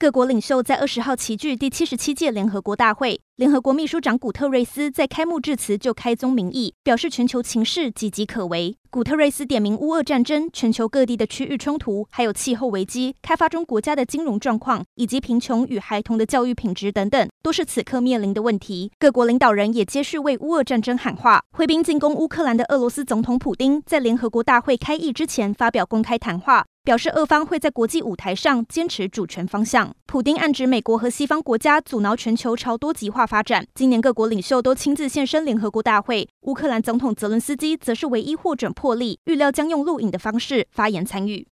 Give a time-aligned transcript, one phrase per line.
[0.00, 3.20] 各国领袖在二十号齐聚第七十七届联合国大会。
[3.34, 8.76] 联合国秘书长古特瑞斯在开幕致辞就开宗明义，表示全球情势岌岌可危。
[8.90, 18.92] 古特瑞斯点名乌俄战争、全球各地的区域冲突，还有气候危机、开发中国家的金融状况，以及贫穷与孩童的教育品质等等，都是此刻面临的问题。
[19.00, 21.42] 各国领导人也接续为乌俄战争喊话。
[21.50, 26.64] 挥兵进攻乌克兰的俄罗斯总统普丁，在联合国大会开议之前发表公开谈话。
[26.88, 29.94] 表示俄方会在国际舞台上坚持主权方向。
[30.06, 33.66] 普丁暗指美国和西方国家阻挠全球朝多极化发展。
[33.74, 41.46] 今年各国领袖都亲自现身联合国大会，乌克兰总统泽伦斯基则是唯一获准破例，预料将用录影的方式发言参与。